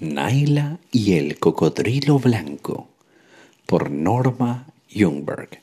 Naila 0.00 0.80
y 0.90 1.14
el 1.14 1.38
cocodrilo 1.38 2.18
blanco 2.18 2.88
por 3.64 3.92
Norma 3.92 4.66
Jungberg. 4.92 5.62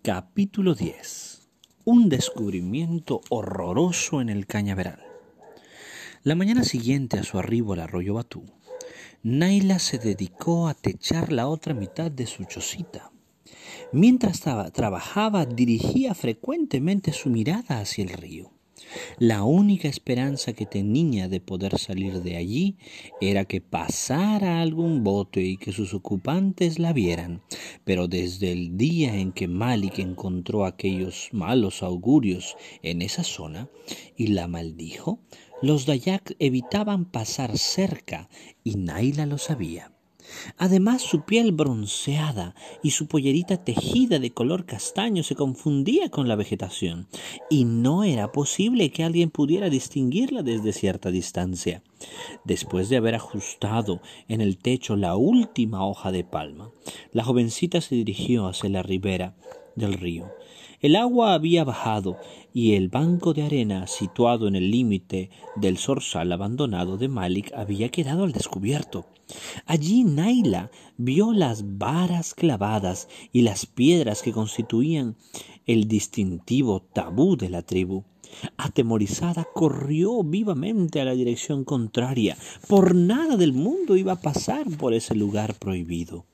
Capítulo 0.00 0.74
10. 0.74 1.48
Un 1.84 2.08
descubrimiento 2.08 3.20
horroroso 3.28 4.22
en 4.22 4.30
el 4.30 4.46
cañaveral. 4.46 5.02
La 6.22 6.34
mañana 6.34 6.64
siguiente 6.64 7.18
a 7.18 7.24
su 7.24 7.38
arribo 7.38 7.74
al 7.74 7.80
arroyo 7.80 8.14
Batú, 8.14 8.46
Naila 9.22 9.78
se 9.80 9.98
dedicó 9.98 10.66
a 10.66 10.72
techar 10.72 11.30
la 11.30 11.46
otra 11.46 11.74
mitad 11.74 12.10
de 12.10 12.26
su 12.26 12.44
chocita. 12.46 13.10
Mientras 13.92 14.40
trabajaba, 14.40 15.46
dirigía 15.46 16.14
frecuentemente 16.14 17.12
su 17.12 17.30
mirada 17.30 17.80
hacia 17.80 18.04
el 18.04 18.10
río. 18.10 18.52
La 19.18 19.44
única 19.44 19.88
esperanza 19.88 20.52
que 20.52 20.66
tenía 20.66 21.28
de 21.28 21.40
poder 21.40 21.78
salir 21.78 22.22
de 22.22 22.36
allí 22.36 22.76
era 23.20 23.46
que 23.46 23.60
pasara 23.60 24.60
algún 24.60 25.04
bote 25.04 25.42
y 25.42 25.56
que 25.56 25.72
sus 25.72 25.94
ocupantes 25.94 26.78
la 26.78 26.92
vieran. 26.92 27.42
Pero 27.84 28.08
desde 28.08 28.52
el 28.52 28.76
día 28.76 29.16
en 29.16 29.32
que 29.32 29.48
Malik 29.48 29.98
encontró 29.98 30.64
aquellos 30.66 31.30
malos 31.32 31.82
augurios 31.82 32.56
en 32.82 33.00
esa 33.02 33.24
zona 33.24 33.70
y 34.16 34.28
la 34.28 34.48
maldijo, 34.48 35.20
los 35.62 35.86
Dayak 35.86 36.36
evitaban 36.38 37.06
pasar 37.06 37.56
cerca 37.56 38.28
y 38.64 38.76
Naila 38.76 39.26
lo 39.26 39.38
sabía. 39.38 39.97
Además 40.56 41.02
su 41.02 41.22
piel 41.22 41.52
bronceada 41.52 42.54
y 42.82 42.90
su 42.90 43.06
pollerita 43.06 43.64
tejida 43.64 44.18
de 44.18 44.32
color 44.32 44.66
castaño 44.66 45.22
se 45.22 45.34
confundía 45.34 46.10
con 46.10 46.28
la 46.28 46.36
vegetación, 46.36 47.08
y 47.50 47.64
no 47.64 48.04
era 48.04 48.32
posible 48.32 48.90
que 48.90 49.04
alguien 49.04 49.30
pudiera 49.30 49.70
distinguirla 49.70 50.42
desde 50.42 50.72
cierta 50.72 51.10
distancia. 51.10 51.82
Después 52.44 52.88
de 52.88 52.96
haber 52.96 53.14
ajustado 53.14 54.00
en 54.28 54.40
el 54.40 54.58
techo 54.58 54.96
la 54.96 55.16
última 55.16 55.86
hoja 55.86 56.12
de 56.12 56.24
palma, 56.24 56.70
la 57.12 57.24
jovencita 57.24 57.80
se 57.80 57.94
dirigió 57.94 58.46
hacia 58.46 58.70
la 58.70 58.82
ribera 58.82 59.34
del 59.74 59.94
río. 59.94 60.30
El 60.80 60.94
agua 60.94 61.34
había 61.34 61.64
bajado 61.64 62.18
y 62.54 62.74
el 62.74 62.88
banco 62.88 63.34
de 63.34 63.42
arena 63.42 63.88
situado 63.88 64.46
en 64.46 64.54
el 64.54 64.70
límite 64.70 65.28
del 65.56 65.76
zorzal 65.76 66.30
abandonado 66.30 66.96
de 66.96 67.08
Malik 67.08 67.52
había 67.56 67.88
quedado 67.88 68.22
al 68.22 68.30
descubierto. 68.30 69.04
Allí 69.66 70.04
Naila 70.04 70.70
vio 70.96 71.32
las 71.32 71.78
varas 71.78 72.32
clavadas 72.32 73.08
y 73.32 73.42
las 73.42 73.66
piedras 73.66 74.22
que 74.22 74.30
constituían 74.30 75.16
el 75.66 75.88
distintivo 75.88 76.80
tabú 76.92 77.36
de 77.36 77.50
la 77.50 77.62
tribu. 77.62 78.04
Atemorizada, 78.56 79.48
corrió 79.52 80.22
vivamente 80.22 81.00
a 81.00 81.04
la 81.04 81.14
dirección 81.14 81.64
contraria. 81.64 82.36
Por 82.68 82.94
nada 82.94 83.36
del 83.36 83.52
mundo 83.52 83.96
iba 83.96 84.12
a 84.12 84.20
pasar 84.20 84.68
por 84.76 84.94
ese 84.94 85.16
lugar 85.16 85.54
prohibido. 85.54 86.24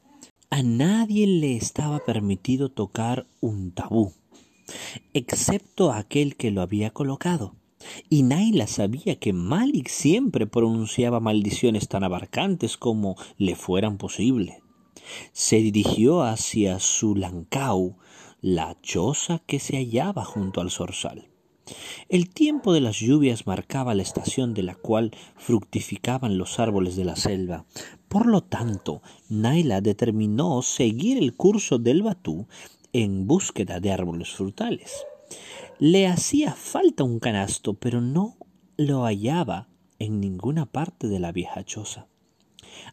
A 0.51 0.63
nadie 0.63 1.27
le 1.27 1.57
estaba 1.57 2.05
permitido 2.05 2.69
tocar 2.69 3.27
un 3.41 3.73
tabú 3.73 4.13
excepto 5.13 5.93
aquel 5.93 6.37
que 6.37 6.51
lo 6.51 6.63
había 6.63 6.91
colocado. 6.91 7.55
Y 8.09 8.23
Naila 8.23 8.67
sabía 8.67 9.17
que 9.17 9.33
Malik 9.33 9.89
siempre 9.89 10.47
pronunciaba 10.47 11.21
maldiciones 11.21 11.89
tan 11.89 12.05
abarcantes 12.05 12.77
como 12.77 13.17
le 13.37 13.57
fueran 13.57 13.99
posible. 13.99 14.63
Se 15.33 15.57
dirigió 15.57 16.23
hacia 16.23 16.79
Sulancau, 16.79 17.99
la 18.41 18.77
choza 18.83 19.41
que 19.47 19.59
se 19.59 19.77
hallaba 19.77 20.25
junto 20.25 20.61
al 20.61 20.71
zorzal. 20.71 21.29
El 22.11 22.29
tiempo 22.29 22.75
de 22.75 22.83
las 22.83 22.99
lluvias 22.99 23.47
marcaba 23.47 23.95
la 23.95 24.03
estación 24.03 24.53
de 24.53 24.63
la 24.63 24.75
cual 24.75 25.13
fructificaban 25.37 26.37
los 26.37 26.59
árboles 26.59 26.95
de 26.95 27.07
la 27.07 27.17
selva. 27.17 27.65
Por 28.09 28.27
lo 28.27 28.43
tanto, 28.43 29.01
Naila 29.31 29.81
determinó 29.81 30.61
seguir 30.61 31.17
el 31.17 31.35
curso 31.35 31.79
del 31.79 32.03
Batú 32.03 32.47
en 32.95 33.27
búsqueda 33.27 33.81
de 33.81 33.91
árboles 33.91 34.31
frutales. 34.31 35.05
Le 35.81 36.07
hacía 36.07 36.55
falta 36.55 37.03
un 37.03 37.19
canasto, 37.19 37.75
pero 37.75 38.01
no 38.01 38.37
lo 38.77 39.03
hallaba 39.03 39.69
en 39.99 40.21
ninguna 40.21 40.65
parte 40.65 41.09
de 41.09 41.19
la 41.19 41.33
vieja 41.33 41.65
choza. 41.65 42.07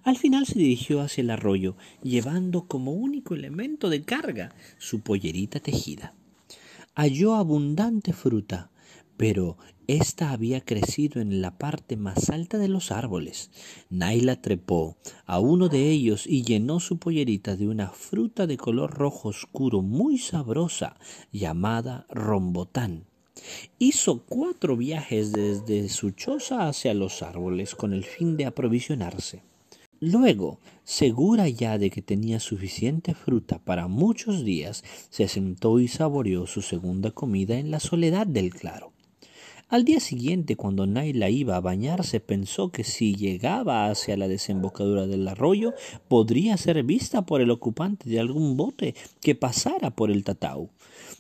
Al 0.04 0.18
final 0.18 0.48
se 0.48 0.58
dirigió 0.58 1.02
hacia 1.02 1.22
el 1.22 1.30
arroyo, 1.30 1.76
llevando 2.02 2.68
como 2.68 2.94
único 2.94 3.36
elemento 3.36 3.90
de 3.90 4.02
carga 4.02 4.56
su 4.80 5.02
pollerita 5.02 5.60
tejida. 5.60 6.16
Halló 6.96 7.36
abundante 7.36 8.12
fruta, 8.12 8.71
pero 9.22 9.56
ésta 9.86 10.32
había 10.32 10.62
crecido 10.62 11.22
en 11.22 11.44
la 11.44 11.60
parte 11.60 11.96
más 11.96 12.32
alta 12.32 12.58
de 12.58 12.68
los 12.68 12.92
árboles. 12.92 13.52
Naila 13.92 14.42
trepó 14.42 14.98
a 15.28 15.40
uno 15.40 15.70
de 15.70 15.92
ellos 15.92 16.26
y 16.26 16.42
llenó 16.42 16.80
su 16.80 16.98
pollerita 16.98 17.56
de 17.56 17.68
una 17.68 17.90
fruta 17.90 18.48
de 18.48 18.58
color 18.58 18.96
rojo 18.96 19.30
oscuro 19.30 19.84
muy 19.84 20.18
sabrosa 20.18 20.98
llamada 21.32 22.08
rombotán. 22.10 23.06
Hizo 23.78 24.26
cuatro 24.26 24.76
viajes 24.76 25.34
desde 25.34 25.88
su 25.90 26.10
choza 26.10 26.68
hacia 26.68 26.96
los 26.96 27.22
árboles 27.22 27.76
con 27.76 27.94
el 27.94 28.06
fin 28.06 28.38
de 28.38 28.46
aprovisionarse. 28.46 29.44
Luego, 30.00 30.60
segura 30.84 31.48
ya 31.48 31.78
de 31.78 31.92
que 31.92 32.02
tenía 32.02 32.40
suficiente 32.40 33.14
fruta 33.14 33.60
para 33.60 33.88
muchos 33.88 34.44
días, 34.44 34.84
se 35.12 35.28
sentó 35.28 35.80
y 35.80 35.88
saboreó 35.88 36.48
su 36.48 36.64
segunda 36.64 37.12
comida 37.12 37.60
en 37.60 37.70
la 37.70 37.80
soledad 37.80 38.26
del 38.26 38.50
claro. 38.50 38.94
Al 39.72 39.86
día 39.86 40.02
siguiente, 40.02 40.58
cuando 40.58 40.86
Naila 40.86 41.30
iba 41.30 41.56
a 41.56 41.62
bañarse, 41.62 42.20
pensó 42.20 42.74
que 42.74 42.84
si 42.84 43.16
llegaba 43.16 43.88
hacia 43.88 44.18
la 44.18 44.28
desembocadura 44.28 45.08
del 45.08 45.26
arroyo, 45.26 45.74
podría 46.10 46.58
ser 46.58 46.84
vista 46.84 47.26
por 47.26 47.40
el 47.40 47.50
ocupante 47.52 48.10
de 48.10 48.20
algún 48.20 48.58
bote 48.58 48.96
que 49.22 49.34
pasara 49.34 49.90
por 49.90 50.12
el 50.12 50.26
tatau. 50.26 50.72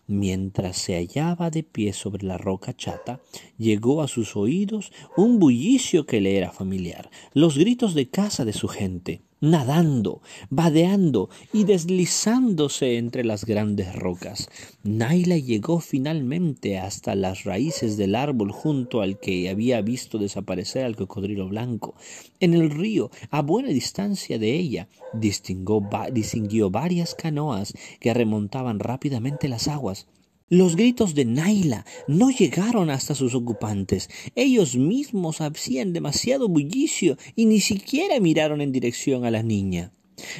Mientras 0.05 0.75
se 0.75 0.95
hallaba 0.95 1.49
de 1.49 1.63
pie 1.63 1.93
sobre 1.93 2.27
la 2.27 2.37
roca 2.37 2.75
chata, 2.75 3.21
llegó 3.57 4.01
a 4.01 4.09
sus 4.09 4.35
oídos 4.35 4.91
un 5.15 5.39
bullicio 5.39 6.05
que 6.05 6.19
le 6.19 6.35
era 6.35 6.51
familiar, 6.51 7.09
los 7.33 7.57
gritos 7.57 7.93
de 7.93 8.09
caza 8.09 8.43
de 8.43 8.51
su 8.51 8.67
gente 8.67 9.21
nadando, 9.41 10.21
vadeando 10.49 11.29
y 11.51 11.63
deslizándose 11.65 12.97
entre 12.97 13.23
las 13.25 13.45
grandes 13.45 13.93
rocas. 13.95 14.49
Naila 14.83 15.37
llegó 15.37 15.79
finalmente 15.79 16.77
hasta 16.77 17.15
las 17.15 17.43
raíces 17.43 17.97
del 17.97 18.15
árbol 18.15 18.51
junto 18.51 19.01
al 19.01 19.19
que 19.19 19.49
había 19.49 19.81
visto 19.81 20.19
desaparecer 20.19 20.85
al 20.85 20.95
cocodrilo 20.95 21.49
blanco. 21.49 21.95
En 22.39 22.53
el 22.53 22.69
río, 22.69 23.09
a 23.31 23.41
buena 23.41 23.69
distancia 23.69 24.37
de 24.37 24.53
ella, 24.53 24.87
distinguió, 25.13 25.87
distinguió 26.11 26.69
varias 26.69 27.15
canoas 27.15 27.73
que 27.99 28.13
remontaban 28.13 28.79
rápidamente 28.79 29.49
las 29.49 29.67
aguas. 29.67 30.07
Los 30.51 30.75
gritos 30.75 31.15
de 31.15 31.23
Naila 31.23 31.85
no 32.09 32.29
llegaron 32.29 32.89
hasta 32.89 33.15
sus 33.15 33.35
ocupantes. 33.35 34.09
Ellos 34.35 34.75
mismos 34.75 35.39
hacían 35.39 35.93
demasiado 35.93 36.49
bullicio 36.49 37.15
y 37.37 37.45
ni 37.45 37.61
siquiera 37.61 38.19
miraron 38.19 38.59
en 38.59 38.73
dirección 38.73 39.23
a 39.23 39.31
la 39.31 39.43
niña. 39.43 39.93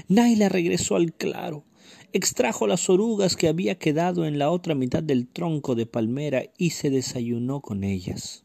Naila 0.09 0.49
regresó 0.49 0.97
al 0.97 1.13
claro, 1.13 1.63
extrajo 2.11 2.67
las 2.67 2.89
orugas 2.89 3.37
que 3.37 3.47
había 3.47 3.75
quedado 3.79 4.25
en 4.25 4.37
la 4.37 4.51
otra 4.51 4.75
mitad 4.75 5.01
del 5.01 5.29
tronco 5.29 5.75
de 5.75 5.85
palmera 5.85 6.43
y 6.57 6.71
se 6.71 6.89
desayunó 6.89 7.61
con 7.61 7.85
ellas. 7.85 8.43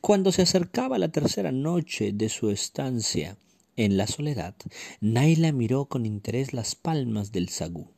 Cuando 0.00 0.32
se 0.32 0.40
acercaba 0.40 0.96
la 0.96 1.12
tercera 1.12 1.52
noche 1.52 2.12
de 2.14 2.30
su 2.30 2.48
estancia 2.48 3.36
en 3.76 3.98
la 3.98 4.06
soledad, 4.06 4.54
Naila 5.02 5.52
miró 5.52 5.84
con 5.84 6.06
interés 6.06 6.54
las 6.54 6.74
palmas 6.74 7.32
del 7.32 7.50
sagú. 7.50 7.90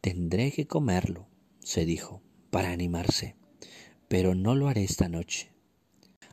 Tendré 0.00 0.50
que 0.50 0.66
comerlo, 0.66 1.28
se 1.66 1.84
dijo, 1.84 2.22
para 2.50 2.70
animarse, 2.70 3.34
pero 4.06 4.36
no 4.36 4.54
lo 4.54 4.68
haré 4.68 4.84
esta 4.84 5.08
noche. 5.08 5.50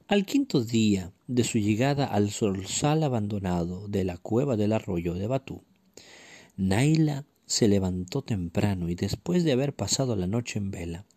Al 0.08 0.28
quinto 0.28 0.64
día 0.64 1.12
de 1.26 1.44
su 1.44 1.58
llegada 1.58 2.06
al 2.06 2.30
solsal 2.30 3.02
abandonado 3.02 3.88
de 3.88 4.04
la 4.04 4.18
cueva 4.18 4.58
del 4.58 4.74
arroyo 4.74 5.16
de 5.16 5.26
Batú, 5.26 5.64
Naila 6.56 7.26
se 7.48 7.68
levantó 7.68 8.22
temprano 8.22 8.90
y 8.90 8.96
después 8.96 9.44
de 9.44 9.54
haber 9.54 9.76
pasado 9.76 10.16
la 10.16 10.28
noche 10.28 10.60
en 10.60 10.70
vela. 10.70 11.08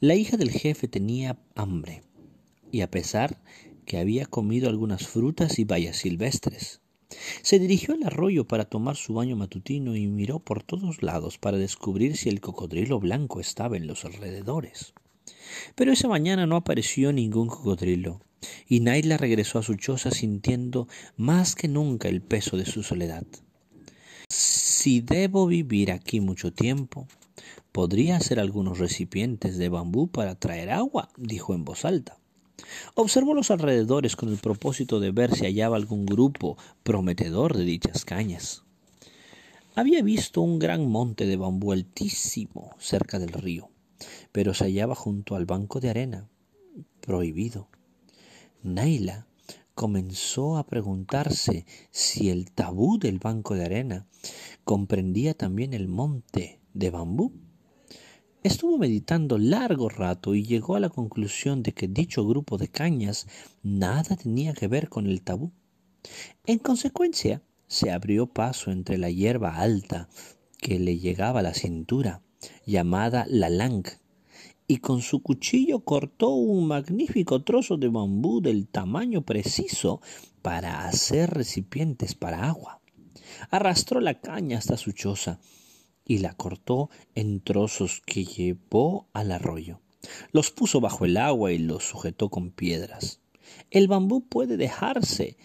La 0.00 0.14
hija 0.14 0.36
del 0.36 0.50
jefe 0.50 0.86
tenía 0.86 1.38
hambre, 1.54 2.02
y 2.70 2.82
a 2.82 2.90
pesar 2.90 3.42
que 3.86 3.96
había 3.96 4.26
comido 4.26 4.68
algunas 4.68 5.06
frutas 5.06 5.58
y 5.58 5.64
bayas 5.64 5.96
silvestres, 5.96 6.82
se 7.42 7.58
dirigió 7.58 7.94
al 7.94 8.04
arroyo 8.04 8.46
para 8.46 8.64
tomar 8.64 8.96
su 8.96 9.14
baño 9.14 9.36
matutino 9.36 9.96
y 9.96 10.06
miró 10.06 10.38
por 10.38 10.62
todos 10.62 11.02
lados 11.02 11.38
para 11.38 11.58
descubrir 11.58 12.16
si 12.16 12.28
el 12.28 12.40
cocodrilo 12.40 13.00
blanco 13.00 13.40
estaba 13.40 13.76
en 13.76 13.86
los 13.86 14.04
alrededores. 14.04 14.94
Pero 15.74 15.92
esa 15.92 16.08
mañana 16.08 16.46
no 16.46 16.56
apareció 16.56 17.12
ningún 17.12 17.48
cocodrilo, 17.48 18.20
y 18.66 18.80
Naila 18.80 19.16
regresó 19.16 19.58
a 19.58 19.62
su 19.62 19.74
choza 19.76 20.10
sintiendo 20.10 20.88
más 21.16 21.54
que 21.54 21.68
nunca 21.68 22.08
el 22.08 22.22
peso 22.22 22.56
de 22.56 22.66
su 22.66 22.82
soledad. 22.82 23.26
Si 24.28 25.00
debo 25.00 25.46
vivir 25.46 25.90
aquí 25.90 26.20
mucho 26.20 26.52
tiempo, 26.52 27.08
Podría 27.72 28.16
hacer 28.16 28.40
algunos 28.40 28.78
recipientes 28.78 29.58
de 29.58 29.68
bambú 29.68 30.08
para 30.08 30.34
traer 30.34 30.70
agua, 30.70 31.10
dijo 31.16 31.54
en 31.54 31.64
voz 31.64 31.84
alta. 31.84 32.18
Observó 32.94 33.34
los 33.34 33.50
alrededores 33.50 34.16
con 34.16 34.28
el 34.30 34.38
propósito 34.38 35.00
de 35.00 35.10
ver 35.10 35.34
si 35.34 35.44
hallaba 35.44 35.76
algún 35.76 36.06
grupo 36.06 36.56
prometedor 36.82 37.56
de 37.56 37.64
dichas 37.64 38.04
cañas. 38.04 38.64
Había 39.74 40.02
visto 40.02 40.40
un 40.40 40.58
gran 40.58 40.88
monte 40.88 41.26
de 41.26 41.36
bambú 41.36 41.72
altísimo 41.72 42.74
cerca 42.78 43.18
del 43.18 43.32
río, 43.32 43.70
pero 44.32 44.52
se 44.54 44.64
hallaba 44.64 44.94
junto 44.94 45.36
al 45.36 45.46
banco 45.46 45.78
de 45.78 45.90
arena, 45.90 46.28
prohibido. 47.00 47.68
Naila 48.62 49.28
comenzó 49.74 50.56
a 50.56 50.66
preguntarse 50.66 51.64
si 51.92 52.30
el 52.30 52.50
tabú 52.50 52.98
del 52.98 53.20
banco 53.20 53.54
de 53.54 53.64
arena 53.64 54.08
comprendía 54.64 55.34
también 55.34 55.72
el 55.72 55.86
monte 55.86 56.60
de 56.74 56.90
bambú. 56.90 57.32
Estuvo 58.44 58.78
meditando 58.78 59.36
largo 59.36 59.88
rato 59.88 60.36
y 60.36 60.44
llegó 60.44 60.76
a 60.76 60.80
la 60.80 60.90
conclusión 60.90 61.64
de 61.64 61.72
que 61.72 61.88
dicho 61.88 62.24
grupo 62.24 62.56
de 62.56 62.68
cañas 62.68 63.26
nada 63.64 64.16
tenía 64.16 64.54
que 64.54 64.68
ver 64.68 64.88
con 64.88 65.08
el 65.08 65.22
tabú. 65.22 65.50
En 66.46 66.58
consecuencia, 66.60 67.42
se 67.66 67.90
abrió 67.90 68.28
paso 68.28 68.70
entre 68.70 68.96
la 68.96 69.10
hierba 69.10 69.56
alta 69.56 70.08
que 70.58 70.78
le 70.78 70.98
llegaba 70.98 71.40
a 71.40 71.42
la 71.42 71.52
cintura, 71.52 72.22
llamada 72.64 73.26
la 73.28 73.50
lang, 73.50 73.84
y 74.68 74.76
con 74.76 75.02
su 75.02 75.20
cuchillo 75.20 75.80
cortó 75.80 76.28
un 76.30 76.68
magnífico 76.68 77.42
trozo 77.42 77.76
de 77.76 77.88
bambú 77.88 78.40
del 78.40 78.68
tamaño 78.68 79.22
preciso 79.22 80.00
para 80.42 80.86
hacer 80.86 81.30
recipientes 81.30 82.14
para 82.14 82.48
agua. 82.48 82.80
Arrastró 83.50 84.00
la 84.00 84.20
caña 84.20 84.58
hasta 84.58 84.76
su 84.76 84.92
choza 84.92 85.40
y 86.08 86.18
la 86.18 86.32
cortó 86.32 86.90
en 87.14 87.40
trozos 87.40 88.02
que 88.04 88.24
llevó 88.24 89.06
al 89.12 89.30
arroyo. 89.30 89.80
Los 90.32 90.50
puso 90.50 90.80
bajo 90.80 91.04
el 91.04 91.16
agua 91.16 91.52
y 91.52 91.58
los 91.58 91.84
sujetó 91.84 92.30
con 92.30 92.50
piedras. 92.50 93.20
El 93.70 93.86
bambú 93.86 94.26
puede 94.26 94.56
dejarse 94.56 95.36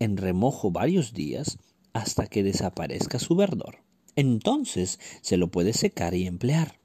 en 0.00 0.16
remojo 0.16 0.70
varios 0.70 1.12
días 1.12 1.58
hasta 1.92 2.26
que 2.26 2.42
desaparezca 2.42 3.18
su 3.18 3.36
verdor. 3.36 3.84
Entonces 4.16 4.98
se 5.20 5.36
lo 5.36 5.50
puede 5.50 5.72
secar 5.72 6.14
y 6.14 6.26
emplear. 6.26 6.80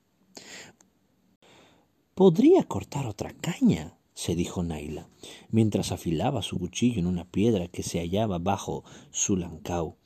Podría 2.13 2.63
cortar 2.63 3.07
otra 3.07 3.33
caña, 3.33 3.97
se 4.13 4.35
dijo 4.35 4.63
Naila, 4.63 5.09
mientras 5.49 5.91
afilaba 5.91 6.41
su 6.41 6.59
cuchillo 6.59 6.99
en 6.99 7.07
una 7.07 7.25
piedra 7.25 7.67
que 7.69 7.83
se 7.83 7.99
hallaba 7.99 8.37
bajo 8.37 8.83
su 9.11 9.37
lancao. 9.37 9.97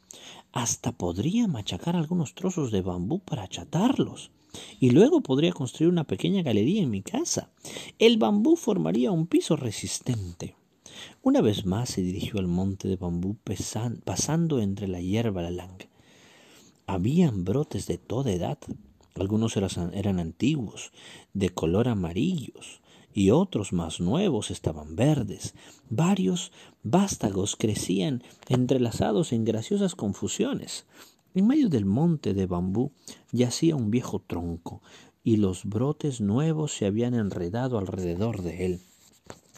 Hasta 0.51 0.91
podría 0.91 1.47
machacar 1.47 1.95
algunos 1.95 2.33
trozos 2.33 2.71
de 2.71 2.81
bambú 2.81 3.19
para 3.19 3.43
achatarlos. 3.43 4.31
Y 4.79 4.89
luego 4.91 5.21
podría 5.21 5.51
construir 5.51 5.91
una 5.91 6.05
pequeña 6.05 6.41
galería 6.41 6.81
en 6.81 6.89
mi 6.89 7.01
casa. 7.01 7.51
El 7.99 8.17
bambú 8.17 8.55
formaría 8.55 9.11
un 9.11 9.27
piso 9.27 9.55
resistente. 9.55 10.55
Una 11.21 11.41
vez 11.41 11.65
más 11.65 11.89
se 11.89 12.01
dirigió 12.01 12.39
al 12.39 12.47
monte 12.47 12.87
de 12.87 12.95
bambú 12.95 13.37
pasando 14.03 14.59
entre 14.59 14.87
la 14.87 15.01
hierba 15.01 15.43
la 15.43 15.51
lang. 15.51 15.77
Habían 16.87 17.43
brotes 17.43 17.85
de 17.85 17.97
toda 17.97 18.31
edad. 18.31 18.57
Algunos 19.15 19.57
eran 19.57 20.19
antiguos, 20.19 20.91
de 21.33 21.49
color 21.49 21.87
amarillos, 21.87 22.81
y 23.17 23.31
otros 23.31 23.73
más 23.73 23.99
nuevos 23.99 24.51
estaban 24.51 24.95
verdes. 24.95 25.55
Varios 25.89 26.51
vástagos 26.83 27.55
crecían 27.55 28.21
entrelazados 28.47 29.33
en 29.33 29.43
graciosas 29.43 29.95
confusiones. 29.95 30.85
En 31.33 31.47
medio 31.47 31.67
del 31.67 31.85
monte 31.85 32.35
de 32.35 32.45
bambú 32.45 32.91
yacía 33.31 33.75
un 33.75 33.89
viejo 33.89 34.19
tronco, 34.19 34.83
y 35.23 35.37
los 35.37 35.65
brotes 35.65 36.21
nuevos 36.21 36.77
se 36.77 36.85
habían 36.85 37.15
enredado 37.15 37.79
alrededor 37.79 38.43
de 38.43 38.65
él. 38.67 38.81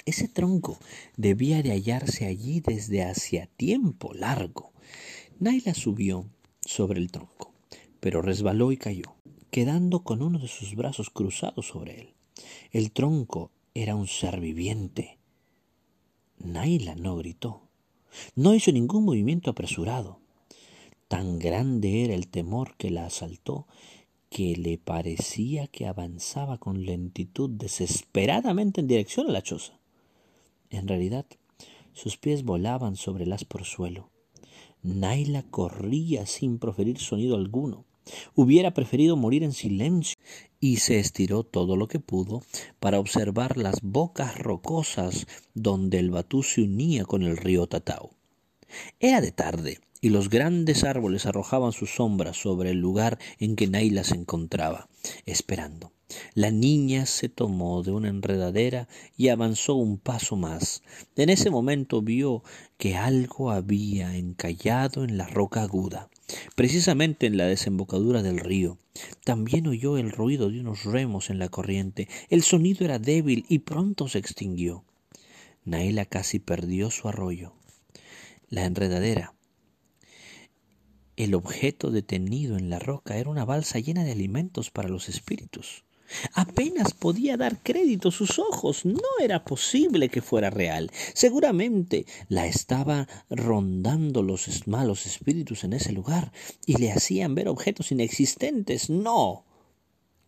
Ese 0.05 0.29
tronco 0.29 0.77
debía 1.17 1.61
de 1.61 1.71
hallarse 1.71 2.27
allí 2.27 2.61
desde 2.61 3.03
hacía 3.03 3.47
tiempo 3.57 4.13
largo. 4.13 4.71
Naila 5.37 5.73
subió 5.73 6.29
sobre 6.61 7.01
el 7.01 7.11
tronco, 7.11 7.51
pero 7.99 8.21
resbaló 8.21 8.71
y 8.71 8.77
cayó, 8.77 9.15
quedando 9.51 10.05
con 10.05 10.21
uno 10.21 10.39
de 10.39 10.47
sus 10.47 10.75
brazos 10.75 11.09
cruzados 11.09 11.67
sobre 11.67 11.99
él. 11.99 12.18
El 12.71 12.91
tronco 12.91 13.51
era 13.73 13.95
un 13.95 14.07
ser 14.07 14.39
viviente. 14.39 15.17
Naila 16.37 16.95
no 16.95 17.17
gritó. 17.17 17.63
No 18.35 18.55
hizo 18.55 18.71
ningún 18.71 19.05
movimiento 19.05 19.51
apresurado. 19.51 20.19
Tan 21.07 21.39
grande 21.39 22.05
era 22.05 22.13
el 22.13 22.27
temor 22.27 22.75
que 22.77 22.91
la 22.91 23.05
asaltó 23.05 23.67
que 24.29 24.55
le 24.55 24.77
parecía 24.77 25.67
que 25.67 25.87
avanzaba 25.87 26.59
con 26.59 26.85
lentitud 26.85 27.49
desesperadamente 27.49 28.81
en 28.81 28.87
dirección 28.87 29.27
a 29.27 29.31
la 29.31 29.41
choza. 29.41 29.79
En 30.69 30.87
realidad, 30.87 31.25
sus 31.93 32.17
pies 32.17 32.43
volaban 32.43 32.95
sobre 32.95 33.23
el 33.23 33.33
áspero 33.33 33.65
suelo. 33.65 34.11
Naila 34.83 35.43
corría 35.43 36.25
sin 36.25 36.59
proferir 36.59 36.99
sonido 36.99 37.35
alguno. 37.35 37.85
Hubiera 38.35 38.73
preferido 38.73 39.15
morir 39.15 39.43
en 39.43 39.51
silencio 39.51 40.15
y 40.59 40.77
se 40.77 40.99
estiró 40.99 41.43
todo 41.43 41.75
lo 41.75 41.87
que 41.87 41.99
pudo 41.99 42.43
para 42.79 42.99
observar 42.99 43.57
las 43.57 43.81
bocas 43.81 44.37
rocosas 44.37 45.27
donde 45.53 45.99
el 45.99 46.11
Batú 46.11 46.43
se 46.43 46.61
unía 46.61 47.05
con 47.05 47.23
el 47.23 47.37
río 47.37 47.67
Tatao. 47.67 48.11
Era 48.99 49.21
de 49.21 49.31
tarde 49.31 49.79
y 50.01 50.09
los 50.09 50.29
grandes 50.29 50.83
árboles 50.83 51.25
arrojaban 51.25 51.71
sus 51.71 51.95
sombras 51.95 52.37
sobre 52.37 52.71
el 52.71 52.79
lugar 52.79 53.19
en 53.39 53.55
que 53.55 53.67
Naila 53.67 54.03
se 54.03 54.15
encontraba, 54.15 54.89
esperando. 55.25 55.91
La 56.33 56.49
niña 56.49 57.05
se 57.05 57.29
tomó 57.29 57.83
de 57.83 57.91
una 57.91 58.09
enredadera 58.09 58.87
y 59.15 59.27
avanzó 59.27 59.75
un 59.75 59.97
paso 59.97 60.35
más. 60.35 60.81
En 61.15 61.29
ese 61.29 61.49
momento 61.49 62.01
vio 62.01 62.43
que 62.77 62.95
algo 62.95 63.51
había 63.51 64.15
encallado 64.15 65.03
en 65.03 65.17
la 65.17 65.27
roca 65.27 65.61
aguda, 65.61 66.09
precisamente 66.55 67.27
en 67.27 67.37
la 67.37 67.45
desembocadura 67.45 68.23
del 68.23 68.39
río. 68.39 68.77
También 69.23 69.67
oyó 69.67 69.97
el 69.97 70.11
ruido 70.11 70.49
de 70.49 70.59
unos 70.59 70.83
remos 70.83 71.29
en 71.29 71.37
la 71.37 71.49
corriente. 71.49 72.07
El 72.29 72.41
sonido 72.41 72.85
era 72.85 72.97
débil 72.97 73.45
y 73.47 73.59
pronto 73.59 74.07
se 74.07 74.17
extinguió. 74.17 74.83
Naila 75.63 76.05
casi 76.05 76.39
perdió 76.39 76.89
su 76.89 77.07
arroyo. 77.07 77.53
La 78.49 78.65
enredadera 78.65 79.35
el 81.19 81.35
objeto 81.35 81.91
detenido 81.91 82.55
en 82.55 82.69
la 82.69 82.79
roca 82.79 83.17
era 83.17 83.29
una 83.29 83.43
balsa 83.43 83.77
llena 83.77 84.05
de 84.05 84.13
alimentos 84.13 84.71
para 84.71 84.87
los 84.87 85.09
espíritus. 85.09 85.83
Apenas 86.33 86.93
podía 86.93 87.37
dar 87.37 87.61
crédito 87.61 88.09
a 88.09 88.11
sus 88.11 88.39
ojos. 88.39 88.85
No 88.85 88.99
era 89.21 89.43
posible 89.43 90.09
que 90.09 90.21
fuera 90.21 90.49
real. 90.49 90.91
Seguramente 91.13 92.05
la 92.27 92.47
estaba 92.47 93.07
rondando 93.29 94.23
los 94.23 94.67
malos 94.67 95.05
espíritus 95.05 95.63
en 95.63 95.73
ese 95.73 95.91
lugar 95.91 96.31
y 96.65 96.77
le 96.77 96.91
hacían 96.91 97.35
ver 97.35 97.47
objetos 97.47 97.91
inexistentes. 97.91 98.89
No. 98.89 99.45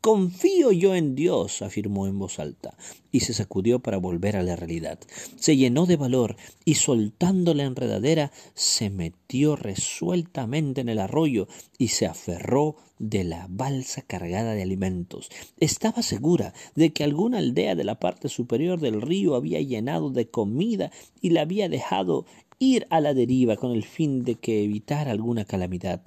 Confío 0.02 0.72
yo 0.72 0.96
en 0.96 1.14
Dios, 1.14 1.62
afirmó 1.62 2.08
en 2.08 2.18
voz 2.18 2.40
alta, 2.40 2.76
y 3.12 3.20
se 3.20 3.36
sacudió 3.36 3.78
para 3.82 3.98
volver 3.98 4.36
a 4.36 4.42
la 4.42 4.56
realidad. 4.56 4.98
Se 5.36 5.56
llenó 5.56 5.86
de 5.86 5.96
valor 5.96 6.38
y 6.66 6.74
soltando 6.74 7.54
la 7.54 7.66
enredadera 7.66 8.32
se 8.56 8.90
metió 8.90 9.56
resueltamente 9.56 10.82
en 10.82 10.90
el 10.90 10.98
arroyo 10.98 11.48
y 11.78 11.90
se 11.90 12.08
aferró 12.08 12.78
de 12.98 13.24
la 13.24 13.46
balsa 13.48 14.02
cargada 14.02 14.56
de 14.56 14.64
alimentos. 14.64 15.30
Estaba 15.60 16.02
segura 16.02 16.56
de 16.74 16.94
que 16.94 17.04
alguna 17.04 17.38
aldea 17.38 17.76
de 17.76 17.84
la 17.84 18.00
parte 18.00 18.28
superior 18.28 18.80
del 18.80 19.04
río 19.04 19.36
había 19.36 19.62
llenado 19.62 20.10
de 20.10 20.28
comida 20.28 20.92
y 21.22 21.30
la 21.30 21.42
había 21.42 21.70
dejado 21.70 22.26
ir 22.58 22.88
a 22.90 23.02
la 23.02 23.14
deriva 23.14 23.56
con 23.56 23.72
el 23.72 23.84
fin 23.84 24.24
de 24.24 24.34
que 24.34 24.64
evitara 24.64 25.12
alguna 25.12 25.46
calamidad. 25.46 26.02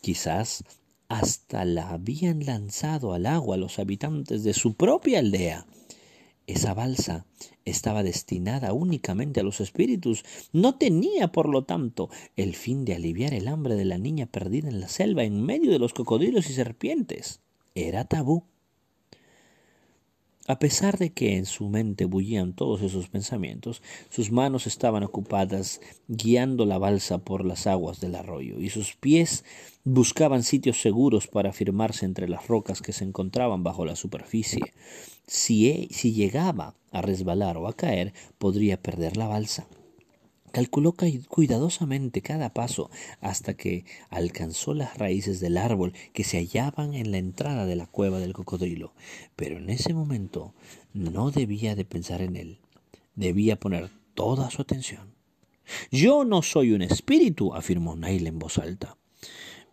Quizás 0.00 0.64
hasta 1.12 1.66
la 1.66 1.90
habían 1.90 2.46
lanzado 2.46 3.12
al 3.12 3.26
agua 3.26 3.58
los 3.58 3.78
habitantes 3.78 4.44
de 4.44 4.54
su 4.54 4.76
propia 4.76 5.18
aldea. 5.18 5.66
Esa 6.46 6.72
balsa 6.72 7.26
estaba 7.66 8.02
destinada 8.02 8.72
únicamente 8.72 9.40
a 9.40 9.42
los 9.42 9.60
espíritus, 9.60 10.24
no 10.52 10.76
tenía, 10.76 11.30
por 11.30 11.50
lo 11.50 11.64
tanto, 11.64 12.08
el 12.36 12.56
fin 12.56 12.86
de 12.86 12.94
aliviar 12.94 13.34
el 13.34 13.48
hambre 13.48 13.74
de 13.74 13.84
la 13.84 13.98
niña 13.98 14.24
perdida 14.24 14.70
en 14.70 14.80
la 14.80 14.88
selva 14.88 15.22
en 15.24 15.42
medio 15.42 15.70
de 15.70 15.78
los 15.78 15.92
cocodrilos 15.92 16.48
y 16.48 16.54
serpientes. 16.54 17.40
Era 17.74 18.06
tabú. 18.06 18.44
A 20.48 20.58
pesar 20.58 20.98
de 20.98 21.12
que 21.12 21.36
en 21.36 21.46
su 21.46 21.68
mente 21.68 22.04
bullían 22.04 22.52
todos 22.52 22.82
esos 22.82 23.08
pensamientos, 23.08 23.80
sus 24.10 24.32
manos 24.32 24.66
estaban 24.66 25.04
ocupadas 25.04 25.80
guiando 26.08 26.66
la 26.66 26.78
balsa 26.78 27.18
por 27.18 27.44
las 27.44 27.68
aguas 27.68 28.00
del 28.00 28.16
arroyo, 28.16 28.58
y 28.58 28.68
sus 28.68 28.96
pies 28.96 29.44
buscaban 29.84 30.42
sitios 30.42 30.80
seguros 30.80 31.28
para 31.28 31.52
firmarse 31.52 32.06
entre 32.06 32.28
las 32.28 32.48
rocas 32.48 32.82
que 32.82 32.92
se 32.92 33.04
encontraban 33.04 33.62
bajo 33.62 33.84
la 33.84 33.94
superficie. 33.94 34.74
Si, 35.28 35.70
e, 35.70 35.88
si 35.92 36.12
llegaba 36.12 36.74
a 36.90 37.02
resbalar 37.02 37.56
o 37.56 37.68
a 37.68 37.76
caer, 37.76 38.12
podría 38.38 38.82
perder 38.82 39.16
la 39.16 39.28
balsa. 39.28 39.68
Calculó 40.52 40.94
cuidadosamente 41.28 42.22
cada 42.22 42.52
paso 42.52 42.90
hasta 43.20 43.54
que 43.54 43.84
alcanzó 44.10 44.74
las 44.74 44.96
raíces 44.98 45.40
del 45.40 45.56
árbol 45.56 45.92
que 46.12 46.24
se 46.24 46.38
hallaban 46.38 46.94
en 46.94 47.10
la 47.10 47.18
entrada 47.18 47.66
de 47.66 47.76
la 47.76 47.86
cueva 47.86 48.18
del 48.20 48.34
cocodrilo. 48.34 48.92
Pero 49.34 49.58
en 49.58 49.70
ese 49.70 49.94
momento 49.94 50.54
no 50.92 51.30
debía 51.30 51.74
de 51.74 51.84
pensar 51.84 52.22
en 52.22 52.36
él. 52.36 52.58
Debía 53.14 53.58
poner 53.58 53.90
toda 54.14 54.50
su 54.50 54.62
atención. 54.62 55.14
Yo 55.90 56.24
no 56.24 56.42
soy 56.42 56.72
un 56.72 56.82
espíritu, 56.82 57.54
afirmó 57.54 57.96
Nail 57.96 58.26
en 58.26 58.38
voz 58.38 58.58
alta 58.58 58.96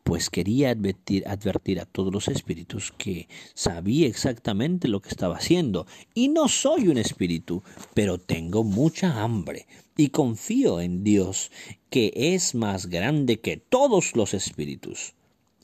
pues 0.09 0.31
quería 0.31 0.71
advertir, 0.71 1.27
advertir, 1.27 1.79
a 1.79 1.85
todos 1.85 2.11
los 2.11 2.29
espíritus 2.29 2.91
que 2.97 3.27
sabía 3.53 4.07
exactamente 4.07 4.87
lo 4.87 5.03
que 5.03 5.09
estaba 5.09 5.37
haciendo. 5.37 5.85
Y 6.15 6.29
no 6.29 6.47
soy 6.47 6.87
un 6.87 6.97
espíritu, 6.97 7.61
pero 7.93 8.17
tengo 8.17 8.63
mucha 8.63 9.21
hambre 9.21 9.67
y 9.95 10.09
confío 10.09 10.81
en 10.81 11.03
Dios, 11.03 11.51
que 11.91 12.11
es 12.15 12.55
más 12.55 12.87
grande 12.87 13.39
que 13.39 13.57
todos 13.57 14.15
los 14.15 14.33
espíritus. 14.33 15.13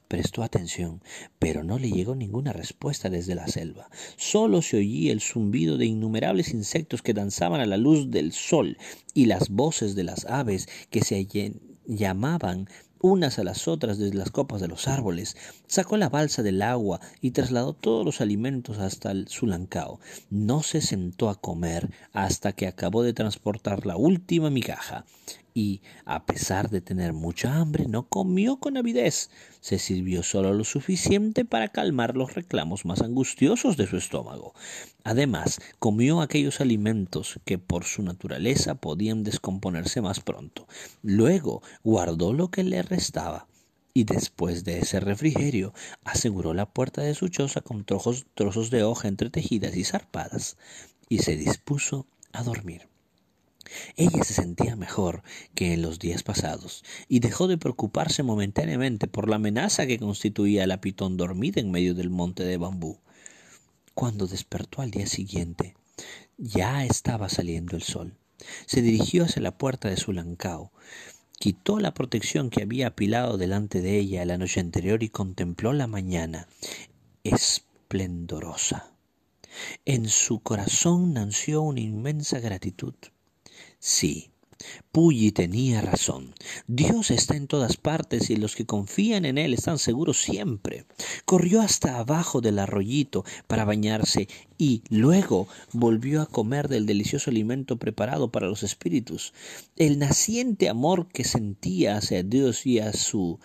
Prestó 0.08 0.44
atención, 0.44 1.02
pero 1.40 1.64
no 1.64 1.80
le 1.80 1.90
llegó 1.90 2.14
ninguna 2.14 2.54
respuesta 2.54 3.10
desde 3.10 3.34
la 3.34 3.48
selva. 3.48 3.90
Solo 4.16 4.62
se 4.62 4.78
oía 4.78 5.12
el 5.12 5.22
zumbido 5.22 5.80
de 5.80 5.88
innumerables 5.88 6.54
insectos 6.54 7.02
que 7.02 7.16
danzaban 7.16 7.62
a 7.62 7.66
la 7.66 7.78
luz 7.78 8.12
del 8.12 8.32
sol 8.32 8.78
y 9.16 9.26
las 9.26 9.50
voces 9.50 9.96
de 9.96 10.04
las 10.04 10.26
aves 10.26 10.70
que 10.92 11.02
se 11.02 11.26
llamaban 11.88 12.68
unas 13.00 13.40
a 13.40 13.44
las 13.44 13.68
otras 13.68 13.98
desde 13.98 14.18
las 14.18 14.32
copas 14.32 14.62
de 14.62 14.68
los 14.68 14.88
árboles, 14.88 15.36
sacó 15.68 15.98
la 15.98 16.10
balsa 16.10 16.44
del 16.44 16.62
agua 16.62 17.00
y 17.22 17.32
trasladó 17.32 17.74
todos 17.74 18.06
los 18.06 18.22
alimentos 18.22 18.80
hasta 18.80 19.12
el 19.12 19.28
Sulancao. 19.28 20.00
No 20.30 20.64
se 20.64 20.82
sentó 20.82 21.30
a 21.30 21.40
comer 21.40 21.90
hasta 22.14 22.54
que 22.54 22.68
acabó 22.68 23.04
de 23.04 23.14
transportar 23.14 23.86
la 23.86 23.98
última 23.98 24.50
migaja 24.50 25.06
y, 25.56 25.82
a 26.04 26.26
pesar 26.26 26.70
de 26.70 26.82
tener 26.82 27.14
mucha 27.14 27.56
hambre, 27.56 27.88
no 27.88 28.08
comió 28.08 28.58
con 28.58 28.76
avidez. 28.76 29.32
Se 29.62 29.80
sirvió 29.80 30.22
solo 30.22 30.54
lo 30.54 30.66
suficiente 30.66 31.46
para 31.46 31.70
calmar 31.70 32.16
los 32.18 32.36
reclamos 32.36 32.86
más 32.86 33.02
angustiosos 33.02 33.78
de 33.78 33.88
su 33.88 33.96
estómago. 33.96 34.54
Además, 35.06 35.60
comió 35.80 36.20
aquellos 36.20 36.60
alimentos 36.60 37.40
que 37.46 37.58
por 37.58 37.86
su 37.86 38.04
naturaleza 38.04 38.76
podían 38.76 39.24
descomponerse 39.24 40.02
más 40.02 40.20
pronto. 40.20 40.68
Luego 41.02 41.64
guardó 41.84 42.34
lo 42.34 42.52
que 42.52 42.64
le 42.64 42.82
restaba 42.82 43.48
y 43.94 44.04
después 44.04 44.66
de 44.66 44.80
ese 44.80 45.00
refrigerio 45.00 45.74
aseguró 46.04 46.54
la 46.54 46.66
puerta 46.66 47.02
de 47.02 47.16
su 47.16 47.30
choza 47.30 47.62
con 47.62 47.86
trozos, 47.86 48.26
trozos 48.34 48.70
de 48.72 48.84
hoja 48.84 49.08
entretejidas 49.08 49.78
y 49.78 49.86
zarpadas 49.86 50.58
y 51.08 51.20
se 51.20 51.38
dispuso 51.38 52.06
a 52.34 52.44
dormir. 52.44 52.90
Ella 53.96 54.24
se 54.24 54.34
sentía 54.34 54.76
mejor 54.76 55.24
que 55.54 55.74
en 55.74 55.82
los 55.82 56.00
días 56.00 56.24
pasados 56.24 56.84
y 57.08 57.20
dejó 57.20 57.48
de 57.48 57.58
preocuparse 57.58 58.24
momentáneamente 58.24 59.08
por 59.08 59.30
la 59.30 59.38
amenaza 59.38 59.88
que 59.88 60.00
constituía 60.00 60.68
la 60.68 60.82
pitón 60.82 61.18
dormida 61.18 61.62
en 61.62 61.72
medio 61.72 61.96
del 61.96 62.10
monte 62.10 62.44
de 62.44 62.58
bambú. 62.58 63.00
Cuando 63.94 64.28
despertó 64.28 64.82
al 64.82 64.92
día 64.92 65.08
siguiente, 65.08 65.76
ya 66.38 66.86
estaba 66.86 67.30
saliendo 67.30 67.76
el 67.76 67.84
sol. 67.84 68.18
Se 68.66 68.82
dirigió 68.82 69.24
hacia 69.24 69.42
la 69.42 69.58
puerta 69.58 69.90
de 69.90 69.98
su 69.98 70.12
lancao, 70.12 70.72
quitó 71.40 71.80
la 71.80 71.94
protección 71.94 72.50
que 72.50 72.64
había 72.64 72.88
apilado 72.88 73.38
delante 73.38 73.82
de 73.82 73.98
ella 73.98 74.26
la 74.26 74.38
noche 74.38 74.60
anterior 74.60 75.02
y 75.04 75.10
contempló 75.10 75.74
la 75.74 75.88
mañana 75.88 76.48
esplendorosa. 77.24 78.92
En 79.86 80.10
su 80.10 80.42
corazón 80.42 81.14
nació 81.14 81.62
una 81.62 81.80
inmensa 81.80 82.40
gratitud. 82.40 82.96
Sí, 83.88 84.32
Pulli 84.92 85.32
tenía 85.32 85.80
razón. 85.80 86.34
Dios 86.66 87.12
está 87.12 87.36
en 87.36 87.46
todas 87.46 87.78
partes 87.78 88.32
y 88.32 88.36
los 88.36 88.56
que 88.56 88.66
confían 88.66 89.26
en 89.26 89.38
Él 89.38 89.54
están 89.54 89.78
seguros 89.78 90.20
siempre. 90.24 90.86
Corrió 91.24 91.62
hasta 91.62 92.00
abajo 92.00 92.42
del 92.42 92.58
arroyito 92.58 93.26
para 93.46 93.64
bañarse 93.64 94.28
y 94.58 94.82
luego 94.90 95.48
volvió 95.72 96.24
a 96.24 96.26
comer 96.26 96.68
del 96.68 96.88
delicioso 96.88 97.30
alimento 97.30 97.78
preparado 97.78 98.32
para 98.32 98.48
los 98.48 98.64
espíritus. 98.64 99.36
El 99.76 100.00
naciente 100.00 100.68
amor 100.68 101.08
que 101.08 101.24
sentía 101.24 101.98
hacia 101.98 102.24
Dios 102.24 102.66
y 102.66 102.80
a 102.80 102.92
su 102.92 103.40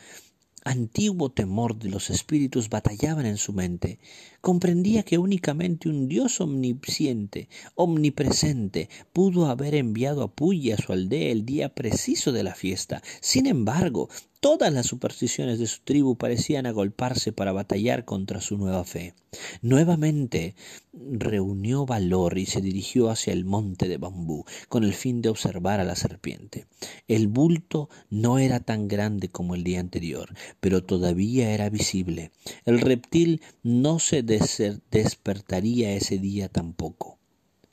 antiguo 0.65 1.31
temor 1.31 1.79
de 1.79 1.91
los 1.91 2.11
espíritus 2.11 2.69
batallaban 2.69 3.27
en 3.27 3.37
su 3.37 3.53
mente. 3.53 3.99
Comprendía 4.41 5.03
que 5.03 5.19
únicamente 5.19 5.89
un 5.89 6.09
Dios 6.09 6.41
omnisciente, 6.41 7.49
omnipresente, 7.75 8.89
pudo 9.13 9.47
haber 9.47 9.75
enviado 9.75 10.23
a 10.23 10.35
Puya 10.35 10.75
a 10.75 10.79
su 10.79 10.93
aldea 10.93 11.31
el 11.31 11.45
día 11.45 11.75
preciso 11.75 12.33
de 12.33 12.43
la 12.43 12.55
fiesta. 12.55 13.03
Sin 13.21 13.47
embargo, 13.47 14.09
Todas 14.41 14.73
las 14.73 14.87
supersticiones 14.87 15.59
de 15.59 15.67
su 15.67 15.83
tribu 15.83 16.17
parecían 16.17 16.65
agolparse 16.65 17.31
para 17.31 17.53
batallar 17.53 18.07
contra 18.07 18.41
su 18.41 18.57
nueva 18.57 18.85
fe. 18.85 19.13
Nuevamente 19.61 20.55
reunió 20.95 21.85
valor 21.85 22.39
y 22.39 22.47
se 22.47 22.63
dirigió 22.63 23.11
hacia 23.11 23.35
el 23.35 23.45
monte 23.45 23.87
de 23.87 23.99
bambú 23.99 24.47
con 24.71 24.83
el 24.83 24.95
fin 24.95 25.21
de 25.21 25.29
observar 25.29 25.79
a 25.79 25.85
la 25.85 25.95
serpiente. 25.95 26.65
El 27.07 27.29
bulto 27.29 27.91
no 28.09 28.39
era 28.39 28.61
tan 28.61 28.89
grande 28.89 29.29
como 29.29 29.55
el 29.55 29.63
día 29.63 29.79
anterior, 29.79 30.35
pero 30.59 30.83
todavía 30.83 31.53
era 31.53 31.69
visible. 31.69 32.31
El 32.65 32.81
reptil 32.81 33.43
no 33.63 33.99
se 33.99 34.23
despertaría 34.23 35.93
ese 35.93 36.17
día 36.17 36.49
tampoco. 36.49 37.19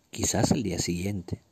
Quizás 0.10 0.52
el 0.52 0.64
día 0.64 0.80
siguiente. 0.80 1.47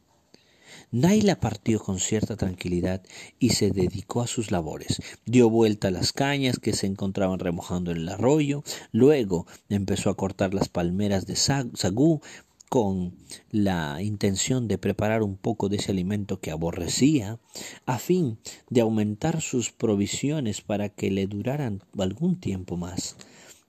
Naila 0.91 1.39
partió 1.39 1.79
con 1.79 2.00
cierta 2.00 2.36
tranquilidad 2.36 3.01
y 3.39 3.50
se 3.51 3.72
dedicó 3.72 4.22
a 4.22 4.27
sus 4.27 4.51
labores. 4.51 5.01
Dio 5.25 5.50
vuelta 5.50 5.89
a 5.89 5.91
las 5.91 6.13
cañas 6.13 6.60
que 6.60 6.74
se 6.74 6.88
encontraban 6.88 7.39
remojando 7.39 7.91
en 7.91 7.98
el 7.98 8.10
arroyo, 8.10 8.63
luego 8.91 9.48
empezó 9.70 10.10
a 10.10 10.17
cortar 10.17 10.53
las 10.53 10.70
palmeras 10.70 11.25
de 11.25 11.36
sagú 11.36 12.22
con 12.70 13.13
la 13.51 14.01
intención 14.01 14.67
de 14.67 14.77
preparar 14.77 15.24
un 15.24 15.38
poco 15.38 15.70
de 15.70 15.77
ese 15.77 15.91
alimento 15.91 16.39
que 16.39 16.51
aborrecía, 16.51 17.39
a 17.86 18.00
fin 18.00 18.38
de 18.70 18.82
aumentar 18.82 19.41
sus 19.41 19.72
provisiones 19.72 20.62
para 20.62 20.89
que 20.89 21.12
le 21.12 21.27
duraran 21.27 21.82
algún 21.98 22.39
tiempo 22.39 22.75
más. 22.75 23.15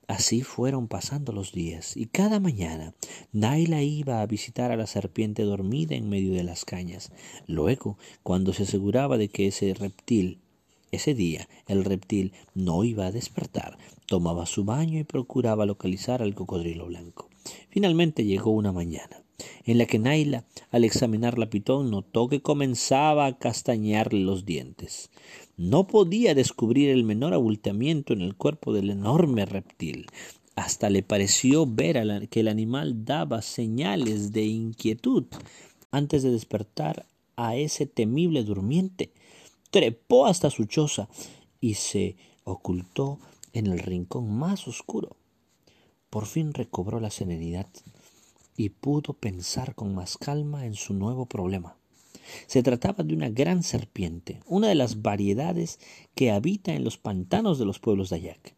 Así 0.07 0.43
fueron 0.43 0.87
pasando 0.87 1.33
los 1.33 1.53
días, 1.53 1.97
y 1.97 2.07
cada 2.07 2.39
mañana 2.39 2.95
Naila 3.33 3.83
iba 3.83 4.21
a 4.21 4.27
visitar 4.27 4.71
a 4.71 4.77
la 4.77 4.87
serpiente 4.87 5.43
dormida 5.43 5.97
en 5.97 6.09
medio 6.09 6.33
de 6.33 6.45
las 6.45 6.65
cañas. 6.65 7.11
Luego, 7.49 7.99
cuando 8.23 8.53
se 8.53 8.63
aseguraba 8.63 9.19
de 9.19 9.29
que 9.29 9.49
ese 9.49 9.75
reptil, 9.75 10.39
ese 10.93 11.15
día, 11.15 11.49
el 11.67 11.85
reptil 11.85 12.33
no 12.55 12.85
iba 12.85 13.07
a 13.07 13.13
despertar, 13.13 13.79
tomaba 14.07 14.47
su 14.47 14.65
baño 14.65 15.01
y 15.01 15.05
procuraba 15.05 15.67
localizar 15.67 16.23
al 16.23 16.37
cocodrilo 16.37 16.87
blanco. 16.87 17.29
Finalmente 17.71 18.25
llegó 18.25 18.51
una 18.51 18.71
mañana 18.71 19.23
en 19.65 19.79
la 19.79 19.87
que 19.87 19.99
Naila, 19.99 20.45
al 20.71 20.85
examinar 20.85 21.39
la 21.39 21.51
pitón, 21.51 21.91
notó 21.91 22.29
que 22.29 22.41
comenzaba 22.41 23.27
a 23.27 23.39
castañarle 23.39 24.21
los 24.21 24.47
dientes. 24.47 25.11
No 25.57 25.87
podía 25.87 26.35
descubrir 26.35 26.91
el 26.91 27.03
menor 27.03 27.33
abultamiento 27.33 28.13
en 28.13 28.21
el 28.21 28.37
cuerpo 28.37 28.75
del 28.75 28.91
enorme 28.91 29.47
reptil. 29.47 30.07
Hasta 30.55 30.91
le 30.91 31.03
pareció 31.03 31.67
ver 31.67 32.29
que 32.29 32.41
el 32.41 32.49
animal 32.49 33.07
daba 33.07 33.41
señales 33.41 34.33
de 34.33 34.45
inquietud. 34.45 35.25
Antes 35.91 36.23
de 36.23 36.31
despertar 36.31 37.07
a 37.37 37.57
ese 37.57 37.87
temible 37.87 38.45
durmiente, 38.45 39.13
trepó 39.71 40.27
hasta 40.27 40.51
su 40.51 40.67
choza 40.67 41.09
y 41.59 41.75
se 41.75 42.17
ocultó 42.45 43.19
en 43.55 43.67
el 43.67 43.79
rincón 43.79 44.31
más 44.31 44.69
oscuro. 44.69 45.17
Por 46.11 46.27
fin 46.27 46.53
recobró 46.53 47.01
la 47.01 47.11
serenidad 47.11 47.69
y 48.59 48.69
pudo 48.69 49.15
pensar 49.15 49.75
con 49.75 49.95
más 49.95 50.19
calma 50.19 50.67
en 50.67 50.75
su 50.75 50.93
nuevo 50.93 51.25
problema. 51.25 51.77
Se 52.47 52.63
trataba 52.63 53.05
de 53.05 53.15
una 53.15 53.29
gran 53.29 53.63
serpiente, 53.63 54.41
una 54.47 54.69
de 54.69 54.75
las 54.75 55.03
variedades 55.03 55.79
que 56.15 56.31
habita 56.31 56.75
en 56.75 56.85
los 56.85 56.99
pantanos 56.99 57.59
de 57.59 57.65
los 57.65 57.79
pueblos 57.79 58.11
de 58.11 58.17
Ayac. 58.17 58.57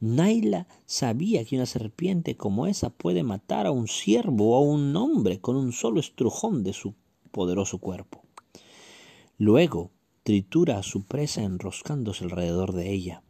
Naila 0.00 0.66
sabía 0.86 1.44
que 1.44 1.56
una 1.56 1.66
serpiente 1.66 2.36
como 2.36 2.66
esa 2.66 2.90
puede 2.90 3.22
matar 3.22 3.66
a 3.66 3.70
un 3.70 3.88
ciervo 3.88 4.52
o 4.52 4.56
a 4.56 4.60
un 4.60 4.94
hombre 4.96 5.40
con 5.40 5.56
un 5.56 5.72
solo 5.72 6.00
estrujón 6.00 6.62
de 6.62 6.72
su 6.72 6.94
poderoso 7.30 7.78
cuerpo. 7.78 8.22
Luego 9.38 9.90
tritura 10.22 10.78
a 10.78 10.82
su 10.82 11.04
presa 11.04 11.42
enroscándose 11.42 12.24
alrededor 12.24 12.72
de 12.72 12.92
ella. 12.92 13.22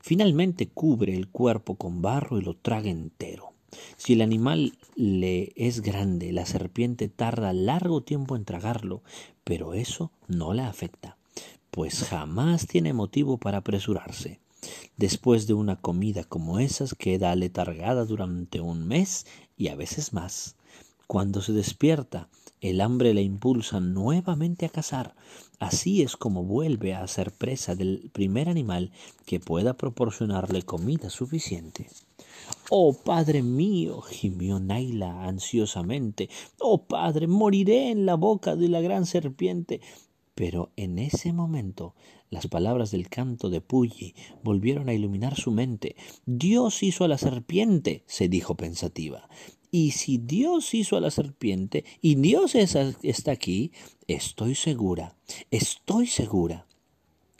Finalmente 0.00 0.68
cubre 0.68 1.14
el 1.14 1.28
cuerpo 1.28 1.76
con 1.76 2.00
barro 2.00 2.38
y 2.38 2.42
lo 2.42 2.56
traga 2.56 2.90
entero. 2.90 3.52
Si 3.96 4.14
el 4.14 4.22
animal 4.22 4.78
le 4.96 5.52
es 5.56 5.80
grande, 5.80 6.32
la 6.32 6.46
serpiente 6.46 7.08
tarda 7.08 7.52
largo 7.52 8.02
tiempo 8.02 8.36
en 8.36 8.44
tragarlo, 8.44 9.02
pero 9.44 9.74
eso 9.74 10.10
no 10.26 10.54
la 10.54 10.68
afecta, 10.68 11.16
pues 11.70 12.04
jamás 12.04 12.66
tiene 12.66 12.92
motivo 12.92 13.38
para 13.38 13.58
apresurarse. 13.58 14.40
Después 14.96 15.46
de 15.46 15.54
una 15.54 15.76
comida 15.76 16.24
como 16.24 16.58
esas 16.58 16.94
queda 16.94 17.34
letargada 17.36 18.04
durante 18.04 18.60
un 18.60 18.86
mes 18.88 19.26
y 19.56 19.68
a 19.68 19.76
veces 19.76 20.12
más. 20.12 20.56
Cuando 21.06 21.40
se 21.40 21.52
despierta, 21.52 22.28
El 22.60 22.80
hambre 22.80 23.14
la 23.14 23.20
impulsa 23.20 23.78
nuevamente 23.78 24.66
a 24.66 24.68
cazar. 24.68 25.14
Así 25.60 26.02
es 26.02 26.16
como 26.16 26.42
vuelve 26.42 26.94
a 26.94 27.06
ser 27.06 27.30
presa 27.30 27.74
del 27.74 28.10
primer 28.12 28.48
animal 28.48 28.90
que 29.26 29.38
pueda 29.38 29.76
proporcionarle 29.76 30.62
comida 30.62 31.08
suficiente. 31.08 31.88
Oh 32.70 32.92
Padre 32.92 33.42
mío, 33.42 34.00
gimió 34.02 34.58
Naila 34.58 35.24
ansiosamente. 35.24 36.28
Oh 36.58 36.84
Padre, 36.86 37.28
moriré 37.28 37.90
en 37.90 38.06
la 38.06 38.14
boca 38.14 38.56
de 38.56 38.68
la 38.68 38.80
gran 38.80 39.06
serpiente. 39.06 39.80
Pero 40.34 40.70
en 40.76 40.98
ese 40.98 41.32
momento 41.32 41.94
las 42.30 42.46
palabras 42.46 42.90
del 42.90 43.08
canto 43.08 43.48
de 43.48 43.60
Pulli 43.62 44.14
volvieron 44.42 44.88
a 44.88 44.92
iluminar 44.92 45.36
su 45.36 45.50
mente. 45.50 45.96
Dios 46.26 46.82
hizo 46.82 47.04
a 47.04 47.08
la 47.08 47.16
serpiente, 47.16 48.04
se 48.06 48.28
dijo 48.28 48.54
pensativa. 48.54 49.28
Y 49.70 49.90
si 49.90 50.18
Dios 50.18 50.72
hizo 50.74 50.96
a 50.96 51.00
la 51.00 51.10
serpiente 51.10 51.84
y 52.00 52.14
Dios 52.14 52.54
está 52.54 53.30
aquí, 53.30 53.72
estoy 54.06 54.54
segura, 54.54 55.14
estoy 55.50 56.06
segura. 56.06 56.66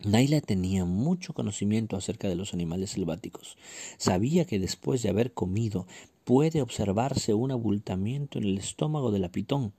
Naila 0.04 0.40
tenía 0.40 0.85
mucho 0.85 1.32
conocimiento 1.32 1.97
acerca 1.97 2.28
de 2.28 2.37
los 2.37 2.54
animales 2.54 2.90
selváticos. 2.90 3.56
Sabía 3.97 4.44
que 4.44 4.58
después 4.58 5.02
de 5.02 5.08
haber 5.08 5.32
comido 5.32 5.87
puede 6.25 6.62
observarse 6.62 7.35
un 7.35 7.50
abultamiento 7.50 8.38
en 8.38 8.44
el 8.44 8.58
estómago 8.58 9.11
de 9.11 9.18
la 9.18 9.32
pitón. 9.32 9.73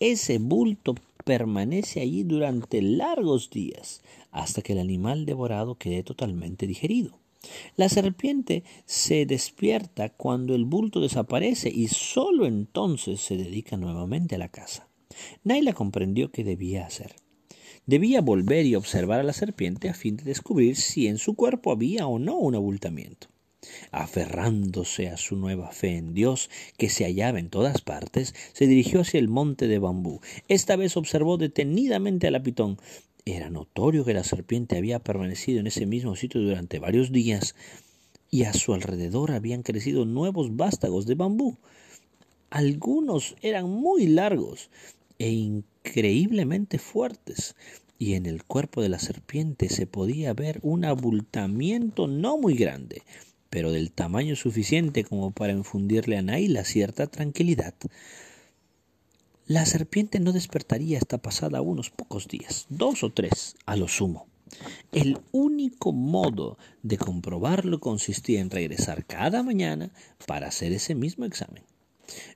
Ese 0.00 0.38
bulto 0.38 0.94
permanece 1.24 2.00
allí 2.00 2.24
durante 2.24 2.82
largos 2.82 3.50
días 3.50 4.02
hasta 4.32 4.62
que 4.62 4.72
el 4.72 4.80
animal 4.80 5.26
devorado 5.26 5.76
quede 5.76 6.02
totalmente 6.02 6.66
digerido. 6.66 7.18
La 7.76 7.88
serpiente 7.88 8.64
se 8.86 9.26
despierta 9.26 10.10
cuando 10.10 10.54
el 10.54 10.64
bulto 10.64 11.00
desaparece 11.00 11.68
y 11.68 11.88
sólo 11.88 12.46
entonces 12.46 13.20
se 13.20 13.36
dedica 13.36 13.76
nuevamente 13.76 14.34
a 14.34 14.38
la 14.38 14.48
caza. 14.48 14.88
Naila 15.42 15.72
comprendió 15.72 16.30
qué 16.30 16.44
debía 16.44 16.86
hacer. 16.86 17.16
Debía 17.86 18.20
volver 18.20 18.64
y 18.64 18.76
observar 18.76 19.20
a 19.20 19.24
la 19.24 19.32
serpiente 19.32 19.88
a 19.88 19.94
fin 19.94 20.16
de 20.16 20.24
descubrir 20.24 20.76
si 20.76 21.06
en 21.06 21.18
su 21.18 21.34
cuerpo 21.34 21.70
había 21.70 22.06
o 22.06 22.18
no 22.18 22.36
un 22.36 22.54
abultamiento. 22.54 23.28
Aferrándose 23.90 25.08
a 25.08 25.16
su 25.16 25.36
nueva 25.36 25.70
fe 25.72 25.96
en 25.96 26.14
Dios, 26.14 26.50
que 26.76 26.88
se 26.88 27.04
hallaba 27.04 27.38
en 27.38 27.50
todas 27.50 27.80
partes, 27.80 28.34
se 28.52 28.66
dirigió 28.66 29.00
hacia 29.00 29.20
el 29.20 29.28
monte 29.28 29.68
de 29.68 29.78
bambú. 29.78 30.20
Esta 30.48 30.76
vez 30.76 30.96
observó 30.96 31.36
detenidamente 31.36 32.26
a 32.26 32.30
la 32.30 32.42
pitón. 32.42 32.78
Era 33.24 33.50
notorio 33.50 34.04
que 34.04 34.14
la 34.14 34.24
serpiente 34.24 34.76
había 34.76 34.98
permanecido 34.98 35.60
en 35.60 35.66
ese 35.66 35.86
mismo 35.86 36.14
sitio 36.16 36.40
durante 36.40 36.78
varios 36.78 37.10
días, 37.10 37.54
y 38.30 38.44
a 38.44 38.52
su 38.52 38.74
alrededor 38.74 39.30
habían 39.30 39.62
crecido 39.62 40.04
nuevos 40.04 40.56
vástagos 40.56 41.06
de 41.06 41.14
bambú. 41.14 41.56
Algunos 42.50 43.36
eran 43.42 43.70
muy 43.70 44.06
largos 44.06 44.70
e 45.18 45.30
increíblemente 45.30 46.78
fuertes, 46.78 47.54
y 47.98 48.14
en 48.14 48.26
el 48.26 48.44
cuerpo 48.44 48.82
de 48.82 48.88
la 48.88 48.98
serpiente 48.98 49.68
se 49.68 49.86
podía 49.86 50.34
ver 50.34 50.58
un 50.62 50.84
abultamiento 50.84 52.06
no 52.06 52.36
muy 52.36 52.54
grande, 52.54 53.02
pero 53.54 53.70
del 53.70 53.92
tamaño 53.92 54.34
suficiente 54.34 55.04
como 55.04 55.30
para 55.30 55.52
infundirle 55.52 56.18
a 56.18 56.22
Naila 56.22 56.64
cierta 56.64 57.06
tranquilidad. 57.06 57.72
La 59.46 59.64
serpiente 59.64 60.18
no 60.18 60.32
despertaría 60.32 60.98
hasta 60.98 61.18
pasada 61.18 61.60
unos 61.60 61.90
pocos 61.90 62.26
días, 62.26 62.66
dos 62.68 63.04
o 63.04 63.12
tres 63.12 63.54
a 63.64 63.76
lo 63.76 63.86
sumo. 63.86 64.26
El 64.90 65.20
único 65.30 65.92
modo 65.92 66.58
de 66.82 66.98
comprobarlo 66.98 67.78
consistía 67.78 68.40
en 68.40 68.50
regresar 68.50 69.06
cada 69.06 69.44
mañana 69.44 69.92
para 70.26 70.48
hacer 70.48 70.72
ese 70.72 70.96
mismo 70.96 71.24
examen. 71.24 71.62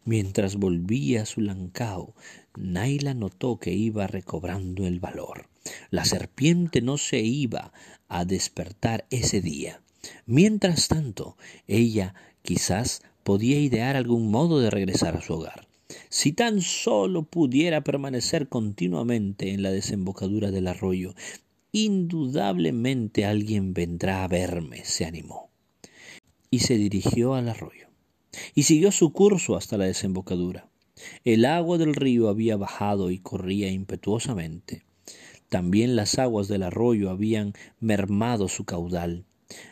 Mientras 0.05 0.55
volvía 0.55 1.23
a 1.23 1.27
su 1.27 1.41
lancao, 1.41 2.15
Naila 2.57 3.13
notó 3.15 3.59
que 3.59 3.73
iba 3.73 4.07
recobrando 4.07 4.87
el 4.87 5.01
valor. 5.01 5.49
La 5.91 6.05
serpiente 6.05 6.81
no 6.81 6.97
se 6.97 7.19
iba 7.19 7.73
a 8.07 8.25
despertar 8.25 9.05
ese 9.11 9.41
día. 9.41 9.83
Mientras 10.27 10.89
tanto, 10.89 11.37
ella 11.67 12.15
quizás 12.43 13.03
podía 13.23 13.59
idear 13.59 13.97
algún 13.97 14.31
modo 14.31 14.61
de 14.61 14.71
regresar 14.71 15.17
a 15.17 15.23
su 15.23 15.35
hogar. 15.35 15.69
Si 16.09 16.33
tan 16.33 16.61
solo 16.61 17.25
pudiera 17.25 17.83
permanecer 17.83 18.49
continuamente 18.49 19.53
en 19.53 19.63
la 19.63 19.71
desembocadura 19.71 20.51
del 20.51 20.69
arroyo, 20.69 21.15
indudablemente 21.73 23.25
alguien 23.25 23.75
vendrá 23.75 24.25
a 24.25 24.29
verme, 24.29 24.85
se 24.85 25.05
animó. 25.05 25.51
Y 26.51 26.61
se 26.61 26.77
dirigió 26.77 27.35
al 27.35 27.49
arroyo. 27.49 27.89
Y 28.55 28.65
siguió 28.65 28.93
su 28.93 29.13
curso 29.13 29.57
hasta 29.57 29.77
la 29.77 29.85
desembocadura. 29.85 30.69
El 31.25 31.45
agua 31.45 31.79
del 31.79 31.95
río 31.95 32.29
había 32.29 32.57
bajado 32.57 33.11
y 33.11 33.19
corría 33.19 33.71
impetuosamente. 33.71 34.85
También 35.49 35.97
las 35.97 36.19
aguas 36.19 36.49
del 36.49 36.63
arroyo 36.63 37.11
habían 37.11 37.55
mermado 37.81 38.49
su 38.49 38.65
caudal. 38.65 39.25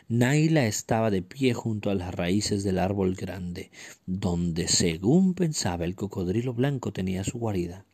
Naila 0.07 0.65
estaba 0.65 1.11
de 1.11 1.21
pie 1.21 1.53
junto 1.53 1.89
a 1.89 1.95
las 1.95 2.15
raíces 2.15 2.63
del 2.63 2.79
árbol 2.79 3.13
grande, 3.13 3.71
donde, 4.05 4.67
según 4.67 5.33
pensaba, 5.33 5.85
el 5.85 5.95
cocodrilo 5.95 6.53
blanco 6.53 6.91
tenía 6.91 7.23
su 7.23 7.37
guarida. 7.37 7.85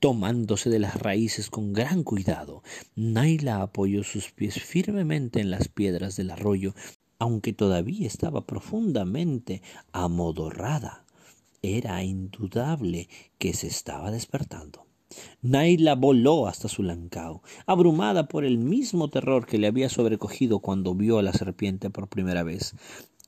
Tomándose 0.00 0.70
de 0.70 0.80
las 0.80 0.96
raíces 0.96 1.48
con 1.48 1.72
gran 1.72 2.02
cuidado, 2.02 2.62
Naila 2.96 3.62
apoyó 3.62 4.02
sus 4.02 4.32
pies 4.32 4.60
firmemente 4.60 5.40
en 5.40 5.50
las 5.50 5.68
piedras 5.68 6.16
del 6.16 6.30
arroyo, 6.30 6.74
aunque 7.18 7.52
todavía 7.52 8.06
estaba 8.06 8.46
profundamente 8.46 9.62
amodorrada. 9.92 11.04
Era 11.62 12.02
indudable 12.02 13.08
que 13.38 13.54
se 13.54 13.68
estaba 13.68 14.10
despertando. 14.10 14.86
Naila 15.42 15.94
voló 15.94 16.46
hasta 16.46 16.68
su 16.68 16.82
lancao, 16.82 17.42
abrumada 17.66 18.28
por 18.28 18.44
el 18.44 18.58
mismo 18.58 19.08
terror 19.08 19.46
que 19.46 19.58
le 19.58 19.66
había 19.66 19.88
sobrecogido 19.88 20.60
cuando 20.60 20.94
vio 20.94 21.18
a 21.18 21.22
la 21.22 21.32
serpiente 21.32 21.90
por 21.90 22.08
primera 22.08 22.42
vez. 22.42 22.74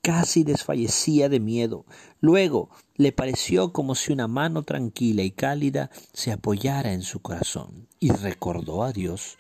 Casi 0.03 0.45
desfallecía 0.45 1.29
de 1.29 1.41
miedo. 1.41 1.87
Luego 2.21 2.69
le 2.97 3.13
pareció 3.13 3.73
como 3.73 3.95
si 3.95 4.13
una 4.13 4.29
mano 4.29 4.63
tranquila 4.63 5.23
y 5.23 5.31
cálida 5.31 5.91
se 6.13 6.31
apoyara 6.31 6.93
en 6.93 7.03
su 7.03 7.21
corazón 7.21 7.89
y 8.01 8.11
recordó 8.11 8.83
a 8.83 8.93
Dios. 8.93 9.39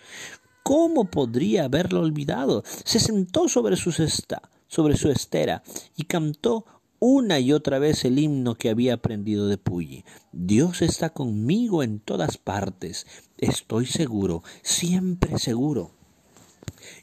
¿Cómo 0.63 1.05
podría 1.05 1.65
haberlo 1.65 2.01
olvidado? 2.01 2.65
Se 2.85 2.99
sentó 2.99 3.49
sobre 3.49 3.77
su 3.77 3.93
cesta, 3.93 4.41
sobre 4.67 4.97
su 4.97 5.11
estera, 5.11 5.63
y 5.95 6.05
cantó 6.05 6.65
una 7.07 7.39
y 7.39 7.53
otra 7.53 7.79
vez 7.79 8.07
el 8.07 8.19
himno 8.19 8.55
que 8.55 8.71
había 8.71 8.95
aprendido 8.95 9.47
de 9.47 9.59
Puyi. 9.59 10.07
Dios 10.33 10.81
está 10.81 11.11
conmigo 11.11 11.83
en 11.83 12.01
todas 12.01 12.39
partes. 12.39 13.07
Estoy 13.37 13.85
seguro, 13.85 14.43
siempre 14.63 15.39
seguro. 15.39 15.91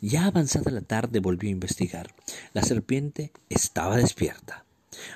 Ya 0.02 0.26
avanzada 0.26 0.72
la 0.72 0.82
tarde 0.82 1.20
volvió 1.20 1.50
a 1.50 1.52
investigar. 1.52 2.16
La 2.54 2.64
serpiente 2.64 3.32
estaba 3.50 3.98
despierta. 3.98 4.66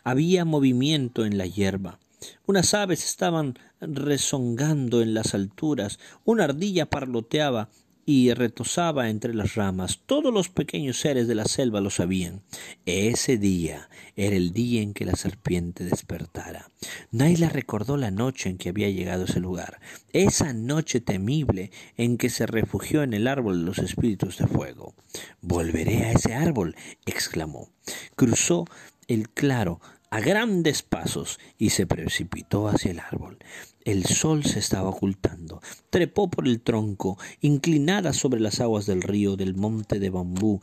Había 0.04 0.46
movimiento 0.46 1.26
en 1.26 1.40
la 1.40 1.48
hierba. 1.48 1.98
Unas 2.46 2.76
aves 2.76 3.04
estaban 3.04 3.58
rezongando 3.82 5.02
en 5.02 5.16
las 5.16 5.34
alturas, 5.34 5.98
una 6.26 6.44
ardilla 6.44 6.86
parloteaba 6.92 7.70
y 8.06 8.34
retosaba 8.34 9.10
entre 9.10 9.34
las 9.34 9.56
ramas. 9.56 10.00
Todos 10.06 10.32
los 10.34 10.50
pequeños 10.50 11.00
seres 11.00 11.28
de 11.28 11.36
la 11.36 11.46
selva 11.46 11.82
lo 11.82 11.90
sabían. 11.90 12.42
Ese 12.86 13.38
día 13.38 13.90
era 14.16 14.36
el 14.36 14.54
día 14.54 14.82
en 14.82 14.94
que 14.94 15.06
la 15.06 15.16
serpiente 15.16 15.84
despertara. 15.84 16.70
Naila 17.12 17.50
recordó 17.50 17.98
la 17.98 18.12
noche 18.12 18.50
en 18.50 18.58
que 18.58 18.70
había 18.70 18.90
llegado 18.90 19.24
a 19.24 19.26
ese 19.26 19.40
lugar, 19.40 19.80
esa 20.14 20.54
noche 20.54 21.02
temible 21.02 21.72
en 21.98 22.18
que 22.18 22.30
se 22.30 22.46
refugió 22.46 23.02
en 23.02 23.14
el 23.14 23.28
árbol 23.28 23.60
de 23.60 23.66
los 23.66 23.80
espíritus 23.80 24.38
de 24.38 24.48
fuego. 24.48 24.94
Volveré 25.42 26.06
a 26.06 26.12
ese 26.12 26.36
árbol, 26.36 26.76
exclamó. 27.06 27.70
Cruzó 28.16 28.66
el 29.08 29.30
claro 29.30 29.80
a 30.16 30.22
grandes 30.22 30.82
pasos 30.82 31.40
y 31.58 31.72
se 31.72 31.86
precipitó 31.86 32.70
hacia 32.70 32.92
el 32.92 33.00
árbol. 33.00 33.38
El 33.84 34.06
sol 34.06 34.46
se 34.46 34.60
estaba 34.60 34.88
ocultando. 34.88 35.62
Trepó 35.90 36.30
por 36.30 36.48
el 36.48 36.62
tronco, 36.62 37.18
inclinada 37.42 38.14
sobre 38.14 38.40
las 38.40 38.62
aguas 38.62 38.86
del 38.86 39.02
río 39.02 39.36
del 39.36 39.56
monte 39.56 40.00
de 40.00 40.10
bambú. 40.10 40.62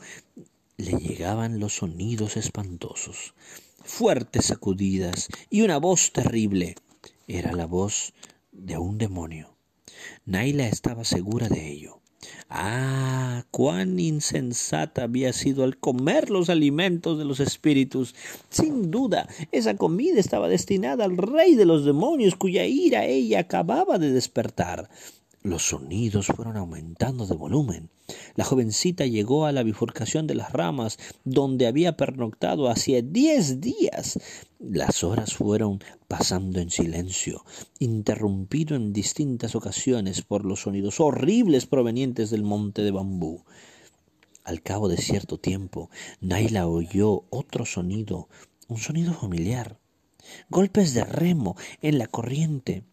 Le 0.77 0.93
llegaban 0.93 1.59
los 1.59 1.75
sonidos 1.75 2.35
espantosos, 2.35 3.35
fuertes 3.83 4.45
sacudidas 4.45 5.27
y 5.51 5.61
una 5.61 5.77
voz 5.77 6.11
terrible. 6.11 6.73
Era 7.27 7.51
la 7.51 7.67
voz 7.67 8.15
de 8.51 8.79
un 8.79 8.97
demonio. 8.97 9.55
Naila 10.25 10.67
estaba 10.67 11.03
segura 11.03 11.47
de 11.47 11.69
ello. 11.69 12.01
Ah, 12.49 13.45
cuán 13.51 13.99
insensata 13.99 15.03
había 15.03 15.33
sido 15.33 15.63
al 15.63 15.77
comer 15.77 16.29
los 16.29 16.49
alimentos 16.49 17.17
de 17.17 17.25
los 17.25 17.39
espíritus. 17.39 18.15
Sin 18.49 18.91
duda, 18.91 19.27
esa 19.51 19.75
comida 19.75 20.19
estaba 20.19 20.47
destinada 20.47 21.05
al 21.05 21.17
rey 21.17 21.55
de 21.55 21.65
los 21.65 21.85
demonios, 21.85 22.35
cuya 22.35 22.65
ira 22.65 23.05
ella 23.05 23.39
acababa 23.39 23.97
de 23.97 24.11
despertar. 24.11 24.89
Los 25.43 25.67
sonidos 25.67 26.27
fueron 26.27 26.55
aumentando 26.55 27.27
de 27.27 27.35
volumen. 27.35 27.89
La 28.35 28.45
jovencita 28.45 29.05
llegó 29.05 29.45
a 29.45 29.51
la 29.51 29.63
bifurcación 29.63 30.25
de 30.25 30.35
las 30.35 30.53
ramas, 30.53 30.97
donde 31.25 31.67
había 31.67 31.97
pernoctado 31.97 32.69
hacía 32.69 33.01
diez 33.01 33.59
días. 33.59 34.17
Las 34.59 35.03
horas 35.03 35.33
fueron 35.33 35.83
pasando 36.07 36.61
en 36.61 36.69
silencio, 36.69 37.43
interrumpido 37.79 38.77
en 38.77 38.93
distintas 38.93 39.53
ocasiones 39.53 40.21
por 40.21 40.45
los 40.45 40.61
sonidos 40.61 41.01
horribles 41.01 41.65
provenientes 41.65 42.29
del 42.29 42.43
monte 42.43 42.81
de 42.81 42.91
bambú. 42.91 43.43
Al 44.45 44.61
cabo 44.61 44.87
de 44.87 44.95
cierto 44.95 45.39
tiempo, 45.39 45.89
Naila 46.21 46.67
oyó 46.67 47.25
otro 47.29 47.65
sonido, 47.65 48.29
un 48.69 48.77
sonido 48.77 49.13
familiar. 49.13 49.77
Golpes 50.49 50.93
de 50.93 51.03
remo 51.03 51.57
en 51.81 51.97
la 51.97 52.07
corriente. 52.07 52.85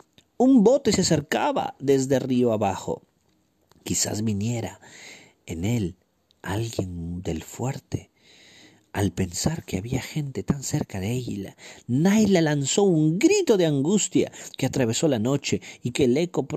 Un 0.42 0.64
bote 0.64 0.90
se 0.90 1.02
acercaba 1.02 1.76
desde 1.80 2.18
río 2.18 2.54
abajo. 2.54 3.02
Quizás 3.84 4.24
viniera 4.24 4.80
en 5.44 5.66
él 5.66 5.96
alguien 6.40 7.20
del 7.20 7.42
fuerte. 7.42 8.10
Al 8.94 9.12
pensar 9.12 9.66
que 9.66 9.76
había 9.76 10.00
gente 10.00 10.42
tan 10.42 10.62
cerca 10.62 10.98
de 10.98 11.12
ella, 11.12 11.58
Naila 11.88 12.40
lanzó 12.40 12.84
un 12.84 13.18
grito 13.18 13.58
de 13.58 13.66
angustia 13.66 14.32
que 14.56 14.64
atravesó 14.64 15.08
la 15.08 15.18
noche 15.18 15.60
y 15.82 15.90
que 15.90 16.04
el 16.04 16.16
eco 16.16 16.48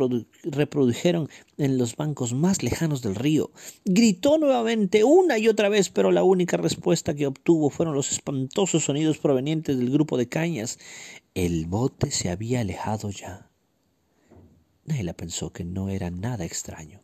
reprodujeron 0.43 1.27
en 1.57 1.77
los 1.77 1.97
bancos 1.97 2.31
más 2.31 2.63
lejanos 2.63 3.01
del 3.01 3.15
río. 3.15 3.51
Gritó 3.83 4.37
nuevamente 4.37 5.03
una 5.03 5.37
y 5.39 5.49
otra 5.49 5.67
vez, 5.67 5.89
pero 5.89 6.13
la 6.13 6.23
única 6.23 6.55
respuesta 6.55 7.15
que 7.15 7.27
obtuvo 7.27 7.69
fueron 7.69 7.95
los 7.95 8.13
espantosos 8.13 8.85
sonidos 8.85 9.17
provenientes 9.17 9.77
del 9.77 9.89
grupo 9.89 10.15
de 10.15 10.29
cañas. 10.29 10.79
El 11.33 11.65
bote 11.65 12.11
se 12.11 12.29
había 12.29 12.61
alejado 12.61 13.09
ya. 13.09 13.49
Naila 14.85 15.13
pensó 15.13 15.53
que 15.53 15.63
no 15.63 15.89
era 15.89 16.11
nada 16.11 16.43
extraño, 16.43 17.03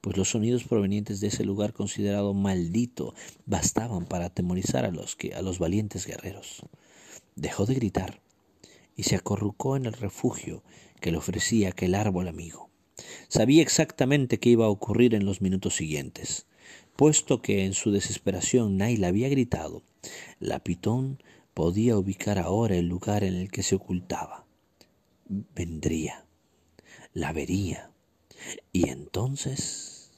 pues 0.00 0.16
los 0.16 0.30
sonidos 0.30 0.62
provenientes 0.62 1.18
de 1.20 1.26
ese 1.26 1.44
lugar 1.44 1.72
considerado 1.72 2.34
maldito 2.34 3.14
bastaban 3.46 4.06
para 4.06 4.26
atemorizar 4.26 4.84
a 4.84 4.92
los 4.92 5.16
que 5.16 5.34
a 5.34 5.42
los 5.42 5.58
valientes 5.58 6.06
guerreros. 6.06 6.62
Dejó 7.34 7.66
de 7.66 7.74
gritar 7.74 8.20
y 8.94 9.02
se 9.02 9.16
acorrucó 9.16 9.76
en 9.76 9.86
el 9.86 9.94
refugio 9.94 10.62
que 11.00 11.10
le 11.10 11.18
ofrecía 11.18 11.70
aquel 11.70 11.96
árbol 11.96 12.28
amigo. 12.28 12.70
Sabía 13.28 13.62
exactamente 13.62 14.38
qué 14.38 14.50
iba 14.50 14.66
a 14.66 14.70
ocurrir 14.70 15.12
en 15.14 15.26
los 15.26 15.42
minutos 15.42 15.74
siguientes, 15.74 16.46
puesto 16.94 17.42
que 17.42 17.64
en 17.64 17.74
su 17.74 17.90
desesperación 17.90 18.76
Naila 18.76 19.08
había 19.08 19.28
gritado. 19.28 19.82
La 20.38 20.60
pitón 20.60 21.20
podía 21.54 21.98
ubicar 21.98 22.38
ahora 22.38 22.76
el 22.76 22.86
lugar 22.86 23.24
en 23.24 23.34
el 23.34 23.50
que 23.50 23.64
se 23.64 23.74
ocultaba. 23.74 24.46
Vendría 25.28 26.25
la 27.16 27.32
vería. 27.32 27.90
Y 28.72 28.90
entonces... 28.90 30.10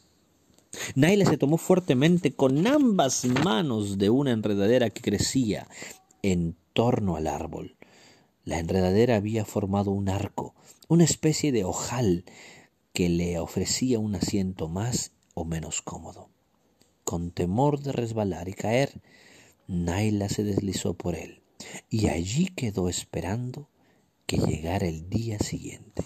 Naila 0.96 1.24
se 1.24 1.38
tomó 1.38 1.56
fuertemente 1.56 2.32
con 2.32 2.66
ambas 2.66 3.24
manos 3.24 3.98
de 3.98 4.10
una 4.10 4.32
enredadera 4.32 4.90
que 4.90 5.00
crecía 5.00 5.68
en 6.22 6.56
torno 6.72 7.16
al 7.16 7.28
árbol. 7.28 7.76
La 8.44 8.58
enredadera 8.58 9.16
había 9.16 9.44
formado 9.44 9.92
un 9.92 10.08
arco, 10.08 10.54
una 10.88 11.04
especie 11.04 11.52
de 11.52 11.64
ojal 11.64 12.24
que 12.92 13.08
le 13.08 13.38
ofrecía 13.38 13.98
un 14.00 14.16
asiento 14.16 14.68
más 14.68 15.12
o 15.34 15.44
menos 15.44 15.82
cómodo. 15.82 16.28
Con 17.04 17.30
temor 17.30 17.80
de 17.80 17.92
resbalar 17.92 18.48
y 18.48 18.54
caer, 18.54 19.00
Naila 19.68 20.28
se 20.28 20.42
deslizó 20.42 20.94
por 20.94 21.14
él 21.14 21.42
y 21.90 22.08
allí 22.08 22.48
quedó 22.48 22.88
esperando 22.88 23.68
que 24.26 24.38
llegara 24.38 24.86
el 24.86 25.08
día 25.08 25.38
siguiente. 25.38 26.04